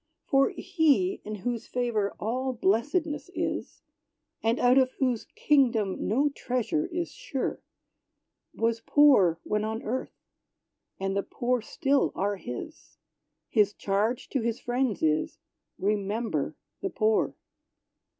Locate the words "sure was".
7.11-8.79